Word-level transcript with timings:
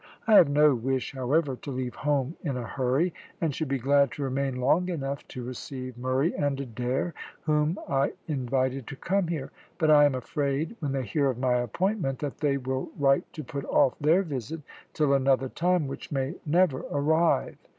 I 0.25 0.33
have 0.33 0.49
no 0.49 0.73
wish, 0.73 1.13
however, 1.13 1.55
to 1.57 1.69
leave 1.69 1.93
home 1.93 2.35
in 2.43 2.57
a 2.57 2.63
hurry, 2.65 3.13
and 3.39 3.53
should 3.53 3.67
be 3.67 3.77
glad 3.77 4.11
to 4.13 4.23
remain 4.23 4.55
long 4.55 4.89
enough 4.89 5.27
to 5.27 5.43
receive 5.43 5.95
Murray 5.95 6.33
and 6.35 6.59
Adair, 6.59 7.13
whom 7.43 7.77
I 7.87 8.13
invited 8.27 8.87
to 8.87 8.95
come 8.95 9.27
here, 9.27 9.51
but 9.77 9.91
I 9.91 10.05
am 10.05 10.15
afraid 10.15 10.75
when 10.79 10.93
they 10.93 11.03
hear 11.03 11.29
of 11.29 11.37
my 11.37 11.53
appointment 11.57 12.17
that 12.17 12.39
they 12.39 12.57
will 12.57 12.89
write 12.97 13.31
to 13.33 13.43
put 13.43 13.63
off 13.65 13.93
their 13.99 14.23
visit 14.23 14.61
till 14.93 15.13
another 15.13 15.49
time, 15.49 15.87
which 15.87 16.11
may 16.11 16.33
never 16.47 16.79
arrive. 16.91 17.57